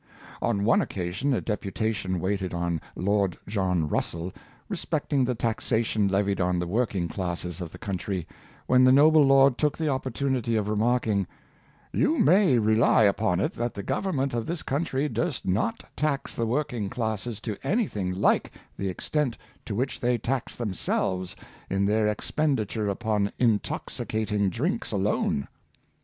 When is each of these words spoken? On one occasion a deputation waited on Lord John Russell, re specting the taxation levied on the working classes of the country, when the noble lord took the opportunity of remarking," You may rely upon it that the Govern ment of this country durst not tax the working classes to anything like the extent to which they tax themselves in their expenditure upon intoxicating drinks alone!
On 0.41 0.63
one 0.65 0.81
occasion 0.81 1.31
a 1.31 1.41
deputation 1.41 2.19
waited 2.19 2.55
on 2.55 2.81
Lord 2.95 3.37
John 3.47 3.87
Russell, 3.87 4.33
re 4.67 4.75
specting 4.75 5.25
the 5.27 5.35
taxation 5.35 6.07
levied 6.07 6.41
on 6.41 6.57
the 6.57 6.65
working 6.65 7.07
classes 7.07 7.61
of 7.61 7.71
the 7.71 7.77
country, 7.77 8.27
when 8.65 8.83
the 8.83 8.91
noble 8.91 9.23
lord 9.23 9.59
took 9.59 9.77
the 9.77 9.89
opportunity 9.89 10.55
of 10.55 10.67
remarking," 10.67 11.27
You 11.93 12.17
may 12.17 12.57
rely 12.57 13.03
upon 13.03 13.39
it 13.41 13.53
that 13.53 13.75
the 13.75 13.83
Govern 13.83 14.15
ment 14.15 14.33
of 14.33 14.47
this 14.47 14.63
country 14.63 15.07
durst 15.07 15.45
not 15.45 15.83
tax 15.95 16.33
the 16.33 16.47
working 16.47 16.89
classes 16.89 17.39
to 17.41 17.55
anything 17.61 18.11
like 18.11 18.51
the 18.75 18.89
extent 18.89 19.37
to 19.65 19.75
which 19.75 19.99
they 19.99 20.17
tax 20.17 20.55
themselves 20.55 21.35
in 21.69 21.85
their 21.85 22.07
expenditure 22.07 22.89
upon 22.89 23.31
intoxicating 23.37 24.49
drinks 24.49 24.91
alone! 24.91 25.47